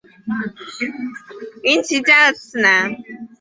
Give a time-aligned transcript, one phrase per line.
[1.61, 2.91] 绫崎家的次男。